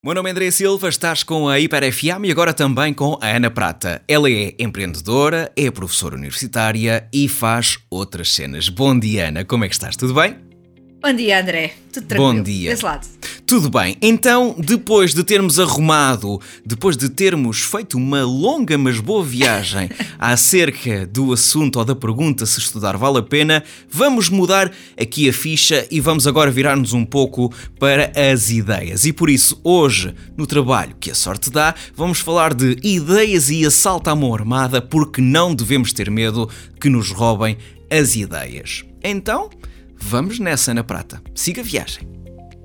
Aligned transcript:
Meu 0.00 0.14
nome 0.14 0.28
é 0.28 0.32
André 0.32 0.48
Silva, 0.52 0.88
estás 0.88 1.24
com 1.24 1.48
a 1.48 1.58
Hiper 1.58 1.92
FM 1.92 2.26
e 2.26 2.30
agora 2.30 2.54
também 2.54 2.94
com 2.94 3.18
a 3.20 3.26
Ana 3.34 3.50
Prata. 3.50 4.00
Ela 4.06 4.30
é 4.30 4.54
empreendedora, 4.56 5.50
é 5.56 5.68
professora 5.72 6.14
universitária 6.14 7.08
e 7.12 7.28
faz 7.28 7.80
outras 7.90 8.32
cenas. 8.32 8.68
Bom 8.68 8.96
dia, 8.96 9.26
Ana, 9.26 9.44
como 9.44 9.64
é 9.64 9.68
que 9.68 9.74
estás? 9.74 9.96
Tudo 9.96 10.14
bem? 10.14 10.36
Bom 11.02 11.12
dia, 11.12 11.40
André. 11.40 11.72
Tudo 11.92 12.06
tranquilo? 12.06 12.32
Bom 12.32 12.42
dia. 12.44 12.70
Desse 12.70 12.84
lado. 12.84 13.08
Tudo 13.48 13.70
bem. 13.70 13.96
Então, 14.02 14.54
depois 14.58 15.14
de 15.14 15.24
termos 15.24 15.58
arrumado, 15.58 16.38
depois 16.66 16.98
de 16.98 17.08
termos 17.08 17.62
feito 17.62 17.96
uma 17.96 18.22
longa 18.22 18.76
mas 18.76 19.00
boa 19.00 19.24
viagem 19.24 19.88
acerca 20.20 21.06
do 21.06 21.32
assunto 21.32 21.78
ou 21.78 21.84
da 21.86 21.96
pergunta 21.96 22.44
se 22.44 22.58
estudar 22.58 22.98
vale 22.98 23.20
a 23.20 23.22
pena, 23.22 23.64
vamos 23.90 24.28
mudar 24.28 24.70
aqui 25.00 25.30
a 25.30 25.32
ficha 25.32 25.88
e 25.90 25.98
vamos 25.98 26.26
agora 26.26 26.50
virar-nos 26.50 26.92
um 26.92 27.06
pouco 27.06 27.50
para 27.78 28.12
as 28.14 28.50
ideias. 28.50 29.06
E 29.06 29.14
por 29.14 29.30
isso, 29.30 29.58
hoje, 29.64 30.14
no 30.36 30.46
trabalho 30.46 30.94
que 31.00 31.10
a 31.10 31.14
sorte 31.14 31.48
dá, 31.48 31.74
vamos 31.96 32.20
falar 32.20 32.52
de 32.52 32.76
ideias 32.82 33.48
e 33.48 33.64
assalto 33.64 34.10
à 34.10 34.14
mão 34.14 34.34
armada 34.34 34.82
porque 34.82 35.22
não 35.22 35.54
devemos 35.54 35.94
ter 35.94 36.10
medo 36.10 36.50
que 36.78 36.90
nos 36.90 37.10
roubem 37.12 37.56
as 37.90 38.14
ideias. 38.14 38.84
Então, 39.02 39.48
vamos 39.96 40.38
nessa, 40.38 40.72
Ana 40.72 40.84
Prata. 40.84 41.22
Siga 41.34 41.62
a 41.62 41.64
viagem. 41.64 42.17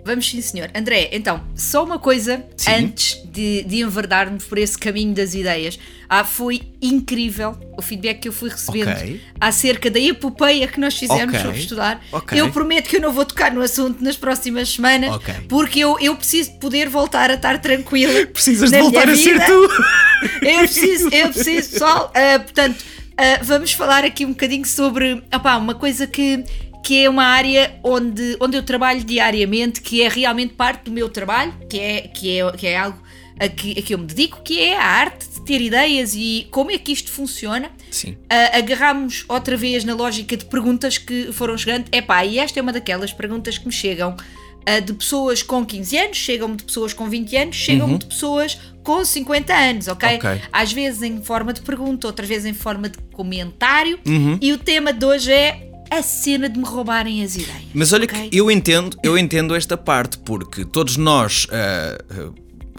Vamos 0.06 0.30
sim, 0.30 0.42
senhor. 0.42 0.70
André, 0.76 1.10
então, 1.14 1.42
só 1.56 1.84
uma 1.84 1.98
coisa 1.98 2.44
Sim. 2.58 2.72
antes 2.72 3.22
de, 3.26 3.64
de 3.64 3.80
enverdarmos 3.82 4.44
por 4.44 4.58
esse 4.58 4.78
caminho 4.78 5.14
das 5.14 5.34
ideias. 5.34 5.80
Ah, 6.10 6.24
foi 6.26 6.62
incrível 6.82 7.58
o 7.78 7.82
feedback 7.82 8.20
que 8.20 8.28
eu 8.28 8.34
fui 8.34 8.50
recebendo 8.50 8.90
Ok. 8.92 9.22
acerca 9.40 9.90
da 9.90 10.00
epopeia 10.00 10.68
que 10.68 10.80
nós 10.80 10.96
fizemos 10.98 11.34
Ok. 11.34 11.40
sobre 11.40 11.60
estudar. 11.60 12.04
Ok. 12.12 12.40
Eu 12.40 12.52
prometo 12.52 12.90
que 12.90 12.98
eu 12.98 13.02
não 13.02 13.12
vou 13.14 13.26
tocar 13.26 13.52
no 13.52 13.62
assunto 13.62 14.04
nas 14.04 14.16
próximas 14.18 14.70
semanas, 14.70 15.18
porque 15.48 15.80
eu, 15.80 15.98
eu 16.00 16.16
preciso 16.16 16.52
de 16.52 16.58
poder 16.60 16.90
voltar 16.90 17.32
a 17.32 17.36
estar 17.36 17.60
tranquila. 17.60 18.26
Precisas 18.28 18.70
de 18.70 18.78
voltar 18.80 19.10
a 19.10 19.16
ser 19.16 19.44
tu. 19.46 19.70
Eu 20.42 20.60
preciso, 20.60 21.10
eu 21.12 21.30
preciso, 21.34 21.72
pessoal. 21.72 22.12
ah, 22.16 22.40
portanto, 22.40 22.84
ah, 23.18 23.40
vamos 23.44 23.74
falar 23.74 24.04
aqui 24.06 24.26
um 24.26 24.30
bocadinho 24.30 24.66
sobre 24.66 25.22
opá, 25.34 25.58
uma 25.58 25.76
coisa 25.76 26.08
que, 26.08 26.44
que 26.84 27.06
é 27.06 27.10
uma 27.10 27.24
área 27.24 27.80
onde, 27.82 28.36
onde 28.42 28.58
eu 28.58 28.62
trabalho 28.62 29.04
diariamente, 29.04 29.82
que 29.82 30.02
é 30.02 30.10
realmente 30.10 30.54
parte 30.54 30.84
do 30.84 30.92
meu 30.92 31.08
trabalho, 31.08 31.54
que 31.70 31.80
é, 31.80 32.02
que 32.02 32.40
é, 32.40 32.52
que 32.52 32.68
é 32.68 32.78
algo 32.78 33.02
a 33.40 33.48
que, 33.48 33.80
a 33.80 33.82
que 33.82 33.94
eu 33.94 33.98
me 33.98 34.06
dedico, 34.06 34.42
que 34.44 34.60
é 34.60 34.78
a 34.78 34.84
arte 34.84 35.28
de 35.28 35.42
ter 35.42 35.62
ideias 35.62 36.14
e 36.14 36.48
como 36.52 36.72
é 36.72 36.78
que 36.78 36.92
isto 36.92 37.10
funciona. 37.10 37.72
Sim. 37.90 38.18
Ah, 38.30 38.58
agarramos 38.58 39.26
outra 39.28 39.58
vez 39.58 39.84
na 39.84 39.96
lógica 39.96 40.36
de 40.38 40.46
perguntas 40.46 40.98
que 40.98 41.32
foram 41.32 41.58
chegando. 41.58 41.86
Epá, 41.92 42.26
e 42.26 42.38
esta 42.38 42.60
é 42.60 42.62
uma 42.62 42.74
daquelas 42.74 43.12
perguntas 43.12 43.58
que 43.58 43.66
me 43.66 43.72
chegam 43.72 44.16
ah, 44.66 44.80
de 44.80 44.94
pessoas 44.94 45.42
com 45.42 45.66
15 45.66 45.98
anos, 45.98 46.18
chegam-me 46.18 46.56
de 46.58 46.64
pessoas 46.64 46.94
com 46.94 47.10
20 47.10 47.38
anos, 47.38 47.56
chegam-me 47.56 47.98
de 47.98 48.06
pessoas 48.06 48.60
com 48.84 49.04
50 49.04 49.54
anos, 49.54 49.88
ok? 49.88 50.10
Uhum. 50.10 50.16
Ok. 50.16 50.42
Às 50.52 50.72
vezes 50.72 51.02
em 51.02 51.22
forma 51.24 51.54
de 51.54 51.62
pergunta, 51.62 52.08
outras 52.08 52.28
vezes 52.28 52.46
em 52.46 52.54
forma 52.54 52.90
de 52.90 52.98
comentário. 53.14 54.00
Uhum. 54.06 54.38
E 54.42 54.52
o 54.52 54.58
tema 54.58 54.94
de 54.94 55.06
hoje 55.06 55.32
é 55.32 55.63
a 55.98 56.04
cena 56.04 56.50
de 56.50 56.58
me 56.58 56.66
roubarem 56.66 57.24
as 57.24 57.36
ideias. 57.36 57.64
Mas 57.74 57.94
olha 57.94 58.06
ok? 58.06 58.30
que 58.30 58.38
eu 58.38 58.50
entendo, 58.50 58.98
eu 59.04 59.18
entendo 59.18 59.56
esta 59.56 59.78
parte, 59.78 60.18
porque 60.20 60.66
todos 60.66 60.98
nós. 60.98 61.48
ah, 61.52 62.34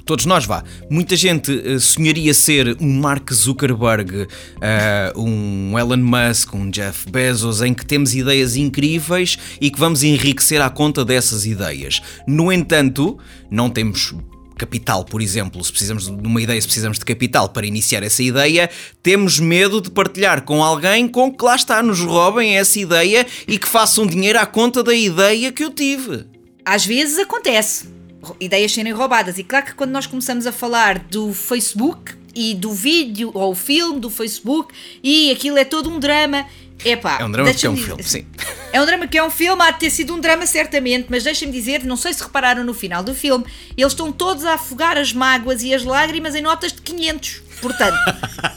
Todos 0.05 0.27
nós, 0.27 0.45
vá. 0.45 0.63
Muita 0.91 1.17
gente 1.17 1.51
ah, 1.51 1.81
sonharia 1.81 2.35
ser 2.35 2.77
um 2.79 3.01
Mark 3.01 3.33
Zuckerberg, 3.33 4.29
ah, 4.61 5.13
um 5.17 5.79
Elon 5.79 5.97
Musk, 5.97 6.55
um 6.55 6.69
Jeff 6.71 7.11
Bezos, 7.11 7.63
em 7.63 7.73
que 7.73 7.87
temos 7.87 8.15
ideias 8.15 8.55
incríveis 8.55 9.39
e 9.61 9.71
que 9.71 9.79
vamos 9.79 10.03
enriquecer 10.03 10.61
à 10.61 10.69
conta 10.69 11.05
dessas 11.05 11.47
ideias. 11.47 12.03
No 12.27 12.53
entanto, 12.53 13.19
não 13.51 13.71
temos 13.71 14.15
capital, 14.57 15.05
por 15.05 15.21
exemplo, 15.21 15.63
se 15.65 15.71
precisamos 15.71 16.07
de 16.07 16.27
uma 16.27 16.41
ideia, 16.41 16.61
se 16.61 16.67
precisamos 16.67 16.99
de 16.99 17.05
capital 17.05 17.49
para 17.49 17.67
iniciar 17.67 18.03
essa 18.03 18.23
ideia, 18.23 18.71
temos 19.03 19.39
medo 19.39 19.81
de 19.81 19.91
partilhar 19.91 20.43
com 20.43 20.63
alguém 20.63 21.09
com 21.09 21.33
que 21.33 21.45
lá 21.45 21.57
está, 21.57 21.83
nos 21.83 22.01
roubem 22.01 22.57
essa 22.57 22.79
ideia 22.79 23.27
e 23.47 23.59
que 23.59 23.69
façam 23.69 24.07
dinheiro 24.07 24.39
à 24.39 24.47
conta 24.47 24.83
da 24.83 24.95
ideia 24.95 25.53
que 25.53 25.65
eu 25.65 25.71
tive. 25.71 26.25
Às 26.65 26.87
vezes 26.87 27.19
acontece 27.19 27.95
ideias 28.41 28.73
serem 28.73 28.93
roubadas. 28.93 29.39
E 29.39 29.45
claro 29.45 29.67
que 29.67 29.75
quando 29.75 29.91
nós 29.91 30.07
começamos 30.07 30.47
a 30.47 30.53
falar 30.53 30.99
do 30.99 31.35
Facebook 31.35 32.15
e 32.35 32.55
do 32.55 32.73
vídeo 32.73 33.31
ou 33.35 33.55
filme 33.55 34.01
do 34.01 34.11
Facebook 34.11 34.75
e 35.03 35.31
aquilo 35.31 35.59
é 35.59 35.65
todo 35.65 35.91
um 35.91 35.99
drama. 35.99 36.47
Epá, 36.85 37.19
É 37.21 37.25
um 37.25 37.31
drama 37.31 37.51
porque 37.51 37.67
é 37.67 37.71
um 37.71 37.75
deixa-me 37.75 37.87
filme, 37.97 38.03
dizer- 38.03 38.19
sim. 38.21 38.27
É 38.73 38.81
um 38.81 38.87
drama 38.87 39.07
que 39.07 39.17
é 39.19 39.23
um 39.23 39.31
filme, 39.31 39.63
há 39.63 39.71
de 39.71 39.79
ter 39.81 39.91
sido 39.91 40.15
um 40.15 40.21
drama 40.21 40.47
certamente, 40.47 41.07
mas 41.09 41.23
deixem-me 41.23 41.53
dizer, 41.53 41.85
não 41.85 41.97
sei 41.97 42.13
se 42.13 42.23
repararam 42.23 42.65
no 42.65 42.75
final 42.75 43.03
do 43.03 43.15
filme, 43.15 43.45
eles 43.77 43.93
estão 43.93 44.11
todos 44.11 44.45
a 44.45 44.55
afogar 44.55 44.99
as 44.99 45.13
mágoas 45.13 45.63
e 45.63 45.73
as 45.75 45.85
lágrimas 45.85 46.35
em 46.35 46.41
notas 46.43 46.73
de 46.73 46.83
500. 46.83 47.43
Portanto, 47.61 47.97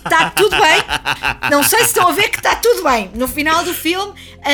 está 0.04 0.32
tudo 0.36 0.50
bem. 0.58 1.50
Não 1.52 1.64
sei 1.64 1.80
se 1.80 1.86
estão 1.86 2.10
a 2.10 2.12
ver 2.12 2.30
que 2.30 2.38
está 2.38 2.56
tudo 2.56 2.84
bem. 2.84 3.10
No 3.14 3.28
final 3.28 3.64
do 3.64 3.74
filme, 3.74 4.14
a, 4.44 4.50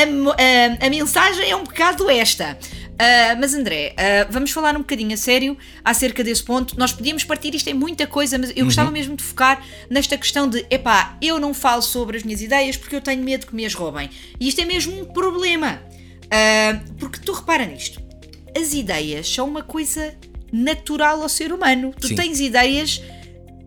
a- 0.83 0.85
a 0.85 0.89
mensagem 0.89 1.49
é 1.49 1.55
um 1.55 1.63
bocado 1.63 2.09
esta. 2.09 2.57
Ah, 2.99 3.35
mas 3.39 3.53
André, 3.53 3.95
ah, 3.97 4.27
vamos 4.29 4.51
falar 4.51 4.75
um 4.75 4.79
bocadinho 4.79 5.13
a 5.13 5.17
sério 5.17 5.57
acerca 5.83 6.23
desse 6.23 6.43
ponto. 6.43 6.77
Nós 6.77 6.93
podíamos 6.93 7.23
partir 7.23 7.53
isto 7.55 7.67
em 7.67 7.73
muita 7.73 8.05
coisa, 8.07 8.37
mas 8.37 8.51
eu 8.55 8.65
gostava 8.65 8.91
mesmo 8.91 9.15
de 9.15 9.23
focar 9.23 9.63
nesta 9.89 10.17
questão 10.17 10.47
de 10.47 10.65
epá, 10.69 11.17
eu 11.21 11.39
não 11.39 11.53
falo 11.53 11.81
sobre 11.81 12.17
as 12.17 12.23
minhas 12.23 12.41
ideias 12.41 12.77
porque 12.77 12.95
eu 12.95 13.01
tenho 13.01 13.23
medo 13.23 13.47
que 13.47 13.55
me 13.55 13.65
as 13.65 13.73
roubem. 13.73 14.09
E 14.39 14.47
isto 14.47 14.61
é 14.61 14.65
mesmo 14.65 15.01
um 15.01 15.05
problema. 15.05 15.81
Ah, 16.29 16.79
porque 16.97 17.19
tu 17.19 17.31
repara 17.33 17.65
nisto, 17.65 18.01
as 18.55 18.73
ideias 18.73 19.27
são 19.27 19.47
uma 19.47 19.63
coisa 19.63 20.15
natural 20.51 21.21
ao 21.21 21.29
ser 21.29 21.51
humano. 21.51 21.93
Tu 21.99 22.09
Sim. 22.09 22.15
tens 22.15 22.39
ideias 22.39 23.01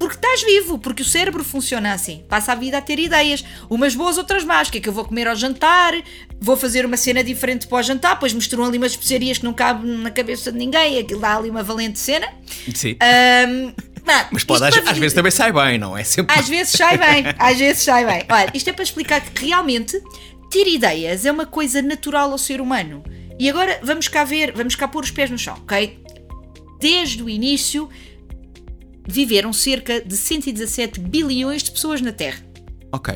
porque 0.06 0.15
estás 0.15 0.43
vivo, 0.44 0.78
porque 0.78 1.03
o 1.03 1.05
cérebro 1.05 1.43
funciona 1.43 1.93
assim. 1.93 2.25
Passa 2.28 2.53
a 2.53 2.55
vida 2.55 2.78
a 2.78 2.81
ter 2.81 2.99
ideias. 2.99 3.44
Umas 3.69 3.94
boas, 3.94 4.17
outras 4.17 4.44
más. 4.44 4.69
O 4.69 4.72
que 4.72 4.78
é 4.78 4.81
que 4.81 4.89
eu 4.89 4.93
vou 4.93 5.05
comer 5.05 5.27
ao 5.27 5.34
jantar? 5.34 5.94
Vou 6.41 6.56
fazer 6.56 6.87
uma 6.87 6.97
cena 6.97 7.25
diferente 7.25 7.67
para 7.67 7.78
o 7.78 7.83
jantar, 7.83 8.17
pois 8.19 8.33
misturam 8.33 8.65
ali 8.65 8.78
umas 8.78 8.93
especiarias 8.93 9.39
que 9.39 9.44
não 9.44 9.53
cabem 9.53 9.91
na 9.99 10.11
cabeça 10.12 10.53
de 10.53 10.59
ninguém. 10.59 10.99
Aquilo 11.00 11.21
dá 11.21 11.37
ali 11.37 11.50
uma 11.50 11.65
valente 11.65 11.99
cena. 11.99 12.28
Sim. 12.72 12.97
Ahm, 13.00 13.72
pá, 14.06 14.28
Mas 14.31 14.44
pode, 14.44 14.62
às, 14.62 14.78
para 14.78 14.93
às 14.93 14.99
vezes 14.99 15.12
também 15.12 15.33
sai 15.33 15.53
bem, 15.53 15.77
não 15.77 15.99
é? 15.99 16.05
Sempre. 16.05 16.38
às 16.38 16.49
vezes 16.49 16.73
sai 16.73 16.97
bem, 16.97 17.25
às 17.37 17.59
vezes 17.59 17.83
sai 17.83 18.06
bem. 18.06 18.23
Olha, 18.31 18.50
isto 18.55 18.71
é 18.71 18.73
para 18.73 18.84
explicar 18.84 19.21
que 19.21 19.44
realmente 19.44 20.00
ter 20.53 20.69
ideias 20.69 21.27
é 21.27 21.33
uma 21.33 21.47
coisa 21.47 21.83
natural 21.83 22.31
ao 22.31 22.38
ser 22.38 22.61
humano. 22.61 23.03
E 23.41 23.50
agora 23.50 23.81
vamos 23.83 24.06
cá 24.06 24.23
ver, 24.23 24.53
vamos 24.53 24.77
cá 24.77 24.87
pôr 24.87 25.03
os 25.03 25.11
pés 25.11 25.31
no 25.31 25.38
chão, 25.38 25.55
ok? 25.62 25.99
Desde 26.81 27.23
o 27.25 27.28
início 27.28 27.88
viveram 29.09 29.53
cerca 29.53 30.00
de 30.00 30.17
117 30.17 31.00
bilhões 31.00 31.62
de 31.62 31.71
pessoas 31.71 32.00
na 32.00 32.12
Terra. 32.12 32.44
Ok. 32.93 33.15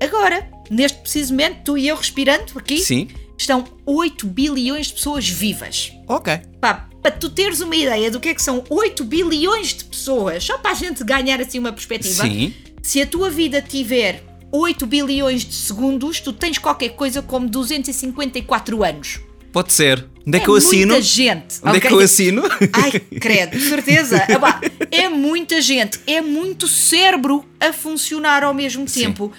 Agora, 0.00 0.48
neste 0.70 0.98
preciso 0.98 1.32
momento, 1.32 1.64
tu 1.64 1.78
e 1.78 1.88
eu 1.88 1.96
respirando 1.96 2.52
aqui, 2.56 2.78
Sim. 2.78 3.08
estão 3.38 3.64
8 3.84 4.26
bilhões 4.26 4.88
de 4.88 4.94
pessoas 4.94 5.28
vivas. 5.28 5.92
Ok. 6.06 6.38
Pá, 6.60 6.88
para 7.00 7.10
tu 7.12 7.30
teres 7.30 7.60
uma 7.60 7.76
ideia 7.76 8.10
do 8.10 8.20
que 8.20 8.28
é 8.28 8.34
que 8.34 8.42
são 8.42 8.64
8 8.68 9.04
bilhões 9.04 9.68
de 9.68 9.84
pessoas, 9.84 10.44
só 10.44 10.58
para 10.58 10.72
a 10.72 10.74
gente 10.74 11.02
ganhar 11.04 11.40
assim 11.40 11.58
uma 11.58 11.72
perspectiva, 11.72 12.24
Sim. 12.24 12.52
se 12.82 13.00
a 13.00 13.06
tua 13.06 13.30
vida 13.30 13.62
tiver 13.62 14.22
8 14.52 14.86
bilhões 14.86 15.44
de 15.44 15.54
segundos, 15.54 16.20
tu 16.20 16.32
tens 16.32 16.58
qualquer 16.58 16.90
coisa 16.90 17.22
como 17.22 17.48
254 17.48 18.84
anos. 18.84 19.20
Pode 19.56 19.72
ser. 19.72 20.04
Onde 20.26 20.36
é 20.36 20.40
que 20.40 20.50
eu 20.50 20.54
assino? 20.54 20.92
muita 20.92 21.00
gente. 21.00 21.56
Onde 21.62 21.78
é 21.78 21.80
que 21.80 21.90
eu 21.90 21.98
assino? 21.98 22.42
Ai, 22.74 22.90
credo, 23.18 23.58
certeza. 23.58 24.22
Epá, 24.28 24.60
É 24.90 25.08
muita 25.08 25.62
gente, 25.62 25.98
é 26.06 26.20
muito 26.20 26.68
cérebro 26.68 27.42
a 27.58 27.72
funcionar 27.72 28.44
ao 28.44 28.52
mesmo 28.52 28.86
Sim. 28.86 29.04
tempo. 29.04 29.32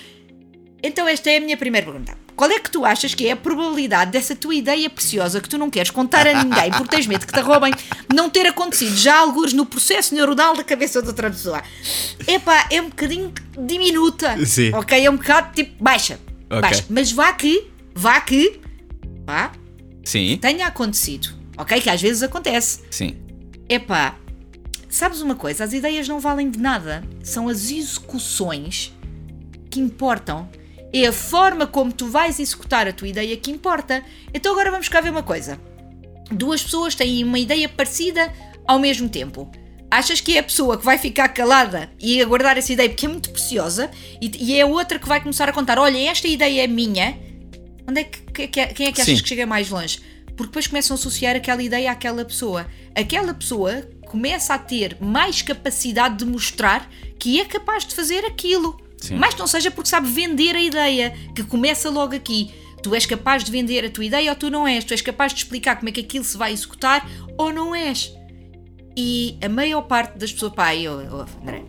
Então, 0.82 1.08
esta 1.08 1.30
é 1.30 1.38
a 1.38 1.40
minha 1.40 1.56
primeira 1.56 1.86
pergunta. 1.86 2.18
Qual 2.36 2.50
é 2.50 2.58
que 2.60 2.72
tu 2.72 2.84
achas 2.84 3.14
que 3.14 3.28
é 3.28 3.34
a 3.34 3.36
probabilidade 3.36 4.10
dessa 4.10 4.36
tua 4.36 4.56
ideia 4.56 4.90
preciosa 4.90 5.40
que 5.40 5.48
tu 5.48 5.56
não 5.56 5.70
queres 5.70 5.92
contar 5.92 6.26
a 6.26 6.44
ninguém 6.44 6.72
porque 6.72 6.96
tens 6.96 7.06
medo 7.06 7.28
que 7.28 7.34
te 7.34 7.40
roubem 7.40 7.72
não 8.12 8.28
ter 8.28 8.48
acontecido 8.48 8.96
já 8.98 9.20
alguns 9.20 9.54
no 9.54 9.68
processo 9.68 10.16
neuronal 10.16 10.56
da 10.56 10.64
cabeça 10.64 11.00
de 11.00 11.10
outra 11.10 11.30
pessoa? 11.30 11.62
Epá, 12.28 12.66
é 12.72 12.82
um 12.82 12.90
bocadinho 12.90 13.32
diminuta. 13.56 14.44
Sim. 14.48 14.74
Ok? 14.74 15.06
É 15.06 15.12
um 15.12 15.18
bocado 15.18 15.54
tipo 15.54 15.84
baixa. 15.84 16.20
Ok. 16.50 16.62
Baixa. 16.62 16.86
Mas 16.90 17.12
vá 17.12 17.32
que, 17.34 17.68
vá 17.94 18.20
que, 18.20 18.60
vá, 19.24 19.52
Sim. 20.08 20.38
tenha 20.38 20.68
acontecido. 20.68 21.28
Ok? 21.58 21.82
Que 21.82 21.90
às 21.90 22.02
vezes 22.02 22.24
acontece. 22.24 22.82
Sim. 22.90 23.18
Epá, 23.68 24.18
sabes 24.88 25.20
uma 25.20 25.36
coisa? 25.36 25.66
As 25.66 25.74
ideias 25.74 26.08
não 26.08 26.18
valem 26.18 26.50
de 26.50 26.58
nada. 26.58 27.04
São 27.22 27.50
as 27.50 27.70
execuções 27.70 28.94
que 29.70 29.82
importam. 29.82 30.48
É 30.94 31.08
a 31.08 31.12
forma 31.12 31.68
como 31.68 31.92
tu 31.92 32.08
vais 32.08 32.40
executar 32.40 32.88
a 32.88 32.94
tua 32.94 33.10
ideia 33.10 33.36
que 33.36 33.52
importa. 33.52 34.02
Então 34.34 34.54
agora 34.54 34.72
vamos 34.72 34.88
cá 34.88 35.02
ver 35.02 35.10
uma 35.10 35.24
coisa. 35.24 35.60
Duas 36.32 36.64
pessoas 36.64 36.96
têm 36.96 37.26
uma 37.26 37.38
ideia 37.38 37.68
parecida 37.68 38.32
ao 38.66 38.80
mesmo 38.80 39.10
tempo. 39.10 39.52
Achas 39.92 40.22
que 40.22 40.38
é 40.38 40.40
a 40.40 40.44
pessoa 40.44 40.78
que 40.78 40.86
vai 40.86 40.98
ficar 40.98 41.28
calada 41.30 41.90
e 42.00 42.22
aguardar 42.22 42.58
essa 42.58 42.72
ideia 42.72 42.88
porque 42.90 43.06
é 43.06 43.10
muito 43.10 43.30
preciosa 43.30 43.92
e, 44.22 44.32
e 44.40 44.56
é 44.56 44.62
a 44.62 44.66
outra 44.66 45.00
que 45.00 45.08
vai 45.08 45.20
começar 45.20 45.50
a 45.50 45.54
contar: 45.54 45.78
olha, 45.78 45.98
esta 46.10 46.30
ideia 46.30 46.64
é 46.64 46.68
minha. 46.68 47.18
Onde 47.90 48.02
é 48.02 48.04
que, 48.06 48.20
que- 48.46 48.68
quem 48.68 48.88
é 48.88 48.92
que 48.92 49.02
achas 49.02 49.18
Sim. 49.18 49.24
que 49.24 49.30
chega 49.30 49.46
mais 49.48 49.70
longe? 49.70 50.00
Porque 50.28 50.50
depois 50.52 50.68
começam 50.68 50.94
a 50.96 51.00
associar 51.00 51.36
aquela 51.36 51.64
ideia 51.64 51.92
àquela 51.92 52.24
pessoa. 52.24 52.68
Aquela 52.94 53.34
pessoa 53.34 53.82
começa 54.08 54.54
a 54.54 54.60
ter 54.60 54.96
mais 55.02 55.42
capacidade 55.42 56.18
de 56.18 56.26
mostrar 56.26 56.88
que 57.18 57.40
é 57.42 57.46
capaz 57.46 57.86
de 57.86 57.96
fazer 57.96 58.24
aquilo. 58.26 58.80
Sim. 59.00 59.16
Mais 59.16 59.34
que 59.34 59.40
não 59.40 59.48
seja 59.48 59.72
porque 59.72 59.90
sabe 59.90 60.08
vender 60.08 60.56
a 60.56 60.62
ideia, 60.62 61.16
que 61.36 61.44
começa 61.44 61.90
logo 61.90 62.16
aqui. 62.16 62.52
Tu 62.84 62.94
és 62.94 63.06
capaz 63.08 63.44
de 63.44 63.52
vender 63.52 63.84
a 63.84 63.90
tua 63.90 64.06
ideia 64.06 64.30
ou 64.30 64.36
tu 64.36 64.52
não 64.52 64.68
és. 64.68 64.84
Tu 64.84 64.94
és 64.94 65.02
capaz 65.02 65.34
de 65.34 65.40
explicar 65.40 65.78
como 65.78 65.90
é 65.90 65.92
que 65.92 66.02
aquilo 66.02 66.24
se 66.24 66.38
vai 66.38 66.52
executar 66.54 67.10
ou 67.38 67.52
não 67.52 67.74
és. 67.74 68.14
E 68.96 69.38
a 69.44 69.50
maior 69.50 69.82
parte 69.84 70.18
das 70.18 70.32
pessoas. 70.32 70.54
Pá, 70.54 70.76
eu, 70.76 71.02
eu, 71.02 71.26
André. 71.42 71.64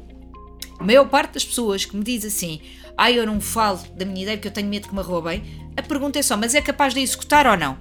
A 0.79 0.85
maior 0.85 1.07
parte 1.09 1.33
das 1.35 1.45
pessoas 1.45 1.85
que 1.85 1.97
me 1.97 2.05
diz 2.05 2.25
assim: 2.25 2.61
Ah, 2.97 3.11
eu 3.11 3.27
não 3.27 3.41
falo 3.41 3.81
da 3.97 4.05
minha 4.05 4.23
ideia 4.23 4.37
porque 4.37 4.49
eu 4.49 4.53
tenho 4.53 4.69
medo 4.69 4.89
que 4.89 4.95
me 4.95 5.03
roubem. 5.03 5.43
A 5.79 5.83
pergunta 5.83 6.19
é 6.19 6.23
só: 6.23 6.37
Mas 6.37 6.55
é 6.55 6.61
capaz 6.61 6.93
de 6.93 7.01
executar 7.01 7.47
ou 7.47 7.57
não? 7.57 7.79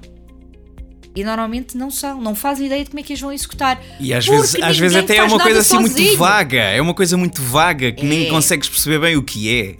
E 1.15 1.23
normalmente 1.23 1.75
não 1.75 1.89
são, 1.89 2.21
não 2.21 2.35
fazem 2.35 2.67
ideia 2.67 2.83
de 2.83 2.91
como 2.91 2.99
é 2.99 3.03
que 3.03 3.11
eles 3.11 3.21
vão 3.21 3.33
executar. 3.33 3.81
E 3.99 4.13
às 4.13 4.25
vezes, 4.27 4.55
às 4.61 4.77
vezes 4.77 4.95
até 4.97 5.17
é 5.17 5.23
uma 5.23 5.39
coisa 5.39 5.61
assim 5.61 5.79
muito 5.79 5.97
sozinho. 5.97 6.15
vaga. 6.17 6.61
É 6.61 6.79
uma 6.79 6.93
coisa 6.93 7.17
muito 7.17 7.41
vaga 7.41 7.91
que 7.91 8.05
nem 8.05 8.27
É. 8.27 8.29
consegues 8.29 8.69
perceber 8.69 8.99
bem 8.99 9.15
o 9.17 9.23
que 9.23 9.51
é. 9.61 9.77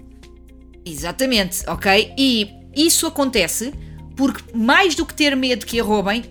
Exatamente, 0.84 1.64
ok? 1.68 2.14
E 2.18 2.50
isso 2.76 3.06
acontece 3.06 3.72
porque, 4.16 4.42
mais 4.58 4.96
do 4.96 5.06
que 5.06 5.14
ter 5.14 5.36
medo 5.36 5.64
que 5.64 5.80
a 5.80 5.84
roubem, 5.84 6.24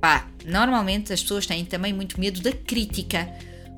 pá, 0.00 0.28
normalmente 0.44 1.12
as 1.12 1.20
pessoas 1.20 1.46
têm 1.46 1.64
também 1.64 1.92
muito 1.92 2.20
medo 2.20 2.40
da 2.40 2.52
crítica. 2.52 3.28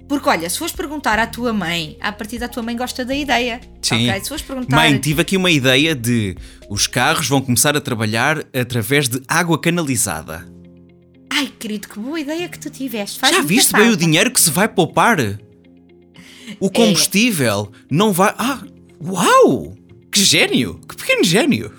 Porque, 0.08 0.28
olha, 0.28 0.48
se 0.48 0.58
fores 0.58 0.72
perguntar 0.72 1.18
à 1.18 1.26
tua 1.26 1.52
mãe, 1.52 1.96
a 2.00 2.12
partir 2.12 2.38
da 2.38 2.48
tua 2.48 2.62
mãe 2.62 2.76
gosta 2.76 3.04
da 3.04 3.14
ideia. 3.14 3.60
Sim. 3.82 4.08
ok? 4.08 4.20
Se 4.22 4.28
fores 4.28 4.42
perguntar. 4.44 4.76
Mãe, 4.76 4.98
tive 4.98 5.22
aqui 5.22 5.36
uma 5.36 5.50
ideia 5.50 5.94
de 5.94 6.36
os 6.70 6.86
carros 6.86 7.28
vão 7.28 7.40
começar 7.40 7.76
a 7.76 7.80
trabalhar 7.80 8.44
através 8.54 9.08
de 9.08 9.20
água 9.26 9.60
canalizada. 9.60 10.46
Ai, 11.30 11.52
querido, 11.58 11.88
que 11.88 11.98
boa 11.98 12.20
ideia 12.20 12.48
que 12.48 12.58
tu 12.58 12.70
tiveste. 12.70 13.18
Faz 13.18 13.34
Já 13.34 13.42
viste 13.42 13.72
bem 13.72 13.82
o 13.82 13.86
falta." 13.86 13.98
dinheiro 13.98 14.30
que 14.30 14.40
se 14.40 14.50
vai 14.50 14.68
poupar? 14.68 15.18
O 16.60 16.70
combustível 16.70 17.72
não 17.90 18.12
vai. 18.12 18.32
Ah, 18.38 18.60
uau! 19.04 19.74
Que 20.12 20.22
gênio! 20.22 20.80
Que 20.88 20.96
pequeno 20.96 21.24
gênio! 21.24 21.72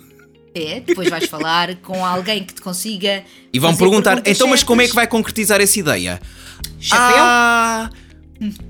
É, 0.53 0.79
depois 0.81 1.09
vais 1.09 1.25
falar 1.27 1.75
com 1.77 2.05
alguém 2.05 2.43
que 2.43 2.53
te 2.53 2.61
consiga. 2.61 3.23
E 3.53 3.59
vão 3.59 3.75
perguntar: 3.75 4.21
então, 4.25 4.47
mas 4.47 4.63
como 4.63 4.81
é 4.81 4.87
que 4.87 4.93
vai 4.95 5.07
concretizar 5.07 5.61
essa 5.61 5.79
ideia? 5.79 6.19
Chapéu? 6.79 7.17
Ah, 7.19 7.89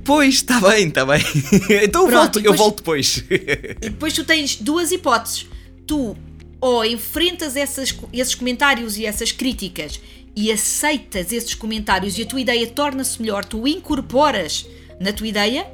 pois, 0.04 0.36
está 0.36 0.60
bem, 0.62 0.88
está 0.88 1.06
bem. 1.06 1.22
então 1.84 2.04
eu 2.04 2.08
Pronto, 2.10 2.12
volto, 2.12 2.40
e 2.40 2.46
eu 2.46 2.52
depois- 2.52 2.58
volto 2.60 2.78
depois. 2.78 3.24
E 3.30 3.90
depois 3.90 4.14
tu 4.14 4.24
tens 4.24 4.56
duas 4.58 4.92
hipóteses. 4.92 5.48
Tu 5.86 6.16
ou 6.60 6.84
enfrentas 6.84 7.56
essas, 7.56 7.96
esses 8.12 8.34
comentários 8.36 8.98
e 8.98 9.06
essas 9.06 9.32
críticas 9.32 10.00
e 10.36 10.52
aceitas 10.52 11.32
esses 11.32 11.54
comentários 11.54 12.18
e 12.18 12.24
a 12.24 12.26
tua 12.26 12.42
ideia 12.42 12.66
torna-se 12.68 13.22
melhor, 13.22 13.46
tu 13.46 13.68
incorporas 13.68 14.66
na 15.00 15.14
tua 15.14 15.28
ideia, 15.28 15.68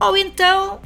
ou 0.00 0.16
então 0.16 0.80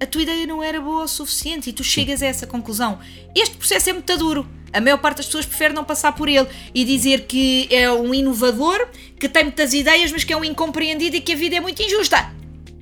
a 0.00 0.06
tua 0.06 0.22
ideia 0.22 0.46
não 0.46 0.62
era 0.62 0.80
boa 0.80 1.04
o 1.04 1.08
suficiente 1.08 1.70
e 1.70 1.72
tu 1.72 1.82
chegas 1.82 2.22
a 2.22 2.26
essa 2.26 2.46
conclusão. 2.46 2.98
Este 3.34 3.56
processo 3.56 3.90
é 3.90 3.92
muito 3.94 4.16
duro. 4.18 4.46
A 4.74 4.80
maior 4.80 4.98
parte 4.98 5.18
das 5.18 5.26
pessoas 5.26 5.46
prefere 5.46 5.72
não 5.72 5.84
passar 5.84 6.12
por 6.12 6.28
ele 6.28 6.46
e 6.74 6.84
dizer 6.84 7.22
que 7.22 7.68
é 7.70 7.90
um 7.90 8.12
inovador, 8.12 8.88
que 9.18 9.28
tem 9.28 9.44
muitas 9.44 9.72
ideias, 9.72 10.10
mas 10.12 10.24
que 10.24 10.32
é 10.32 10.36
um 10.36 10.44
incompreendido 10.44 11.16
e 11.16 11.20
que 11.20 11.32
a 11.32 11.36
vida 11.36 11.56
é 11.56 11.60
muito 11.60 11.80
injusta. 11.82 12.30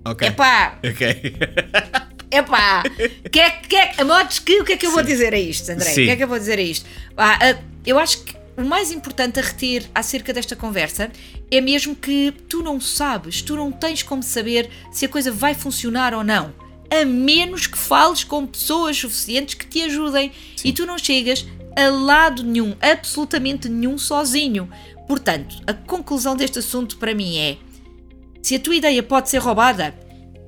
ok. 0.05 0.29
Epá, 0.29 0.79
Ok. 0.85 1.37
Epá, 2.33 2.83
que 3.31 3.39
é, 3.39 3.51
que 3.51 3.77
é, 3.77 3.93
a 3.99 4.05
modos 4.07 4.39
que, 4.39 4.59
o 4.59 4.65
que 4.65 4.73
é 4.73 4.77
que 4.79 4.87
eu 4.87 4.91
vou 4.91 5.03
dizer 5.03 5.35
a 5.35 5.39
isto, 5.39 5.71
André? 5.71 5.91
Sim. 5.91 6.03
O 6.03 6.05
que 6.07 6.11
é 6.13 6.17
que 6.17 6.25
eu 6.25 6.29
vou 6.29 6.39
dizer 6.39 6.59
a 6.59 6.63
isto? 6.63 6.89
Pá, 7.15 7.39
ah, 7.39 7.59
eu 7.85 7.99
acho 7.99 8.23
que 8.23 8.35
o 8.57 8.65
mais 8.65 8.91
importante 8.91 9.39
a 9.39 9.43
reter 9.43 9.85
acerca 9.95 10.33
desta 10.33 10.57
conversa 10.57 11.11
é 11.51 11.61
mesmo 11.61 11.95
que 11.95 12.33
tu 12.49 12.63
não 12.63 12.81
sabes, 12.81 13.43
tu 13.43 13.55
não 13.55 13.71
tens 13.71 14.03
como 14.03 14.23
saber 14.23 14.71
se 14.91 15.05
a 15.05 15.09
coisa 15.11 15.31
vai 15.31 15.53
funcionar 15.53 16.15
ou 16.15 16.25
não. 16.25 16.55
A 16.91 17.05
menos 17.05 17.67
que 17.67 17.77
fales 17.77 18.25
com 18.25 18.47
pessoas 18.47 18.97
suficientes 18.97 19.55
que 19.55 19.67
te 19.67 19.83
ajudem 19.83 20.33
e 20.65 20.73
tu 20.73 20.87
não 20.87 20.97
chegas 20.99 21.47
a 21.77 21.89
lado 21.89 22.43
nenhum, 22.43 22.75
absolutamente 22.81 23.69
nenhum 23.69 23.97
sozinho. 23.99 24.69
Portanto, 25.07 25.57
a 25.67 25.73
conclusão 25.73 26.37
deste 26.37 26.59
assunto 26.59 26.97
para 26.97 27.15
mim 27.15 27.39
é: 27.39 27.57
se 28.43 28.55
a 28.57 28.61
tua 28.61 28.77
ideia 28.77 29.03
pode 29.03 29.29
ser 29.31 29.39
roubada, 29.39 29.95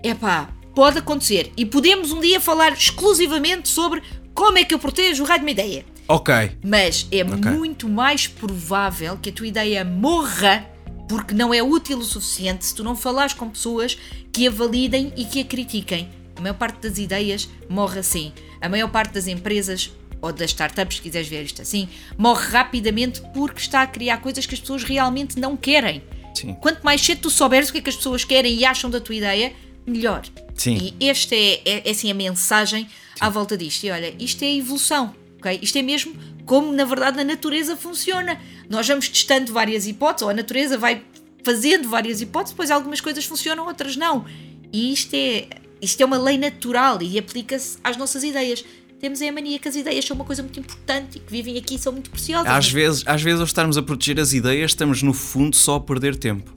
epá, 0.03 0.51
pode 0.75 0.99
acontecer. 0.99 1.53
E 1.57 1.65
podemos 1.67 2.13
um 2.13 2.21
dia 2.21 2.41
falar 2.41 2.73
exclusivamente 2.73 3.69
sobre 3.69 4.03
como 4.35 4.59
é 4.59 4.65
que 4.65 4.75
eu 4.75 4.79
protejo 4.79 5.23
o 5.23 5.27
raio 5.27 5.41
de 5.41 5.45
uma 5.47 5.51
ideia. 5.51 5.85
Ok. 6.09 6.35
Mas 6.63 7.07
é 7.11 7.23
Ok. 7.23 7.51
muito 7.53 7.89
mais 7.89 8.27
provável 8.27 9.17
que 9.17 9.31
a 9.31 9.33
tua 9.33 9.47
ideia 9.47 9.85
morra 9.85 10.69
porque 11.09 11.35
não 11.35 11.53
é 11.53 11.63
útil 11.63 11.99
o 11.99 12.03
suficiente 12.03 12.65
se 12.65 12.75
tu 12.75 12.83
não 12.83 12.97
falares 12.97 13.35
com 13.35 13.49
pessoas 13.49 13.97
que 14.33 14.47
a 14.47 14.51
validem 14.51 15.13
e 15.17 15.25
que 15.25 15.41
a 15.41 15.45
critiquem. 15.45 16.09
A 16.37 16.41
maior 16.41 16.55
parte 16.55 16.81
das 16.81 16.99
ideias 16.99 17.49
morre 17.69 18.01
assim. 18.01 18.33
A 18.61 18.69
maior 18.69 18.91
parte 18.91 19.13
das 19.13 19.27
empresas 19.27 19.93
ou 20.25 20.33
das 20.33 20.51
startups, 20.51 20.97
se 20.97 21.03
quiseres 21.03 21.29
ver 21.29 21.45
isto 21.45 21.63
assim, 21.63 21.89
morre 22.17 22.49
rapidamente 22.49 23.23
porque 23.33 23.61
está 23.61 23.83
a 23.83 23.87
criar 23.87 24.19
coisas 24.19 24.47
que 24.47 24.55
as 24.55 24.61
pessoas 24.61 24.83
realmente 24.83 25.39
não 25.39 25.57
querem. 25.57 26.03
Sim. 26.35 26.55
Quanto 26.55 26.83
mais 26.83 27.01
cedo 27.01 27.23
tu 27.23 27.31
souberes 27.31 27.69
o 27.69 27.73
que 27.73 27.79
é 27.79 27.81
que 27.81 27.91
as 27.91 27.97
pessoas 27.97 28.25
querem 28.25 28.55
e 28.55 28.65
acham 28.65 28.91
da 28.91 29.01
tua 29.01 29.15
ideia, 29.15 29.53
melhor. 29.87 30.23
Sim. 30.55 30.95
E 30.99 31.09
esta 31.09 31.35
é, 31.35 31.61
é, 31.65 31.89
é 31.89 31.91
assim 31.91 32.11
a 32.11 32.15
mensagem 32.15 32.89
à 33.21 33.29
volta 33.29 33.57
disto. 33.57 33.85
E 33.85 33.91
olha, 33.91 34.15
isto 34.19 34.43
é 34.43 34.57
evolução, 34.57 35.15
ok? 35.39 35.59
Isto 35.63 35.79
é 35.79 35.83
mesmo 35.83 36.15
como 36.45 36.73
na 36.73 36.85
verdade 36.85 37.21
a 37.21 37.25
natureza 37.25 37.77
funciona. 37.77 38.41
Nós 38.69 38.87
vamos 38.87 39.09
testando 39.09 39.53
várias 39.53 39.87
hipóteses, 39.87 40.23
ou 40.23 40.31
a 40.31 40.35
natureza 40.35 40.77
vai 40.79 41.03
fazendo 41.43 41.89
várias 41.89 42.21
hipóteses, 42.21 42.53
depois 42.53 42.71
algumas 42.71 43.01
coisas 43.01 43.25
funcionam, 43.25 43.67
outras 43.67 43.97
não. 43.97 44.25
E 44.73 44.93
isto 44.93 45.15
é, 45.15 45.47
isto 45.81 46.01
é 46.01 46.05
uma 46.05 46.19
lei 46.19 46.39
natural 46.39 47.01
e 47.03 47.19
aplica-se 47.19 47.79
às 47.85 47.97
nossas 47.97 48.25
ideias. 48.25 48.65
Temos 49.05 49.21
é 49.21 49.29
a 49.29 49.33
mania 49.33 49.59
que 49.59 49.69
as 49.69 49.77
ideias 49.77 50.03
são 50.03 50.15
uma 50.15 50.25
coisa 50.25 50.43
muito 50.43 50.59
importante 50.59 51.19
e 51.19 51.21
que 51.21 51.31
vivem 51.31 51.59
aqui 51.59 51.75
e 51.75 51.79
são 51.79 51.93
muito 51.93 52.09
preciosas. 52.09 52.51
Às 52.51 52.71
vezes, 52.73 53.03
às 53.05 53.21
vezes, 53.21 53.39
ao 53.39 53.45
estarmos 53.45 53.77
a 53.77 53.83
proteger 53.83 54.19
as 54.19 54.33
ideias, 54.33 54.71
estamos 54.71 55.03
no 55.03 55.13
fundo 55.13 55.55
só 55.55 55.75
a 55.75 55.81
perder 55.81 56.17
tempo. 56.17 56.57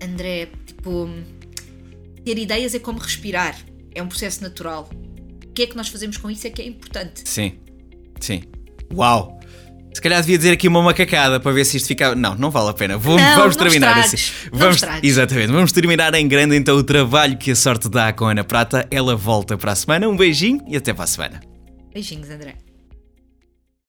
André, 0.00 0.46
tipo, 0.64 1.10
ter 2.24 2.38
ideias 2.38 2.72
é 2.76 2.78
como 2.78 3.00
respirar, 3.00 3.56
é 3.92 4.00
um 4.00 4.06
processo 4.06 4.44
natural. 4.44 4.88
O 5.44 5.52
que 5.52 5.62
é 5.62 5.66
que 5.66 5.76
nós 5.76 5.88
fazemos 5.88 6.16
com 6.16 6.30
isso 6.30 6.46
é 6.46 6.50
que 6.50 6.62
é 6.62 6.66
importante. 6.68 7.22
Sim. 7.24 7.54
Sim. 8.20 8.44
Uau! 8.94 9.40
Se 9.92 10.00
calhar 10.00 10.20
devia 10.20 10.38
dizer 10.38 10.52
aqui 10.52 10.68
uma 10.68 10.82
macacada 10.82 11.40
para 11.40 11.50
ver 11.50 11.64
se 11.64 11.78
isto 11.78 11.88
fica. 11.88 12.14
Não, 12.14 12.36
não 12.36 12.48
vale 12.52 12.70
a 12.70 12.74
pena. 12.74 12.96
Vou- 12.96 13.18
Não, 13.18 13.36
vamos 13.38 13.56
não 13.56 13.64
terminar 13.64 13.98
estragues. 13.98 14.32
assim. 14.44 14.50
Vamos, 14.52 14.80
exatamente. 15.02 15.50
Vamos 15.50 15.72
terminar 15.72 16.14
em 16.14 16.28
grande 16.28 16.54
então 16.54 16.76
o 16.76 16.84
trabalho 16.84 17.36
que 17.36 17.50
a 17.50 17.56
sorte 17.56 17.88
dá 17.88 18.12
com 18.12 18.26
a 18.26 18.30
Ana 18.30 18.44
Prata. 18.44 18.86
Ela 18.88 19.16
volta 19.16 19.58
para 19.58 19.72
a 19.72 19.74
semana. 19.74 20.08
Um 20.08 20.16
beijinho 20.16 20.64
e 20.68 20.76
até 20.76 20.94
para 20.94 21.02
a 21.02 21.08
semana. 21.08 21.51
Beijinhos, 21.92 22.30
André. 22.30 22.71